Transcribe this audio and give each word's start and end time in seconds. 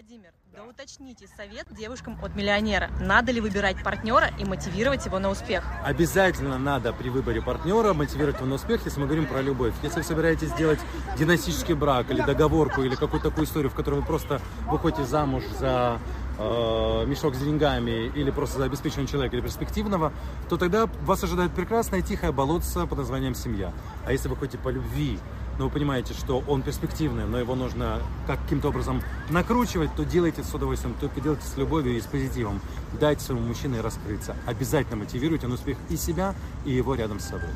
Владимир, 0.00 0.30
да. 0.56 0.64
уточните 0.64 1.26
совет 1.36 1.66
девушкам 1.76 2.18
от 2.24 2.34
миллионера. 2.34 2.88
Надо 3.00 3.32
ли 3.32 3.40
выбирать 3.42 3.84
партнера 3.84 4.30
и 4.38 4.46
мотивировать 4.46 5.04
его 5.04 5.18
на 5.18 5.28
успех? 5.28 5.62
Обязательно 5.84 6.58
надо 6.58 6.94
при 6.94 7.10
выборе 7.10 7.42
партнера 7.42 7.92
мотивировать 7.92 8.36
его 8.36 8.46
на 8.46 8.54
успех, 8.54 8.80
если 8.86 8.98
мы 8.98 9.04
говорим 9.04 9.26
про 9.26 9.42
любовь. 9.42 9.74
Если 9.82 9.98
вы 9.98 10.02
собираетесь 10.02 10.48
сделать 10.48 10.78
династический 11.18 11.74
брак 11.74 12.10
или 12.10 12.22
договорку, 12.22 12.80
или 12.82 12.94
какую-то 12.94 13.28
такую 13.28 13.44
историю, 13.44 13.70
в 13.70 13.74
которой 13.74 14.00
вы 14.00 14.06
просто 14.06 14.40
выходите 14.70 15.04
замуж 15.04 15.44
за 15.58 15.98
э, 16.38 17.04
мешок 17.06 17.34
с 17.34 17.38
деньгами 17.38 18.06
или 18.14 18.30
просто 18.30 18.56
за 18.56 18.64
обеспеченного 18.64 19.06
человека 19.06 19.36
или 19.36 19.42
перспективного, 19.42 20.14
то 20.48 20.56
тогда 20.56 20.86
вас 21.02 21.22
ожидает 21.24 21.52
прекрасная 21.52 22.00
тихая 22.00 22.32
болотца 22.32 22.86
под 22.86 22.96
названием 22.96 23.34
семья. 23.34 23.74
А 24.06 24.12
если 24.12 24.28
вы 24.28 24.36
хотите 24.36 24.56
по 24.56 24.70
любви, 24.70 25.18
но 25.60 25.66
вы 25.66 25.72
понимаете, 25.72 26.14
что 26.14 26.42
он 26.48 26.62
перспективный, 26.62 27.26
но 27.26 27.38
его 27.38 27.54
нужно 27.54 28.00
каким-то 28.26 28.68
образом 28.68 29.02
накручивать, 29.28 29.94
то 29.94 30.06
делайте 30.06 30.42
с 30.42 30.54
удовольствием, 30.54 30.96
только 30.98 31.20
делайте 31.20 31.46
с 31.46 31.54
любовью 31.58 31.98
и 31.98 32.00
с 32.00 32.06
позитивом. 32.06 32.62
Дайте 32.98 33.22
своему 33.22 33.46
мужчине 33.46 33.82
раскрыться. 33.82 34.34
Обязательно 34.46 34.96
мотивируйте 34.96 35.48
на 35.48 35.54
успех 35.54 35.76
и 35.90 35.98
себя, 35.98 36.34
и 36.64 36.72
его 36.72 36.94
рядом 36.94 37.20
с 37.20 37.24
собой. 37.24 37.50